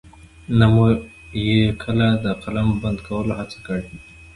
[0.57, 0.85] نه مو
[1.47, 3.85] يې کله د قلم بند کولو هڅه کړې.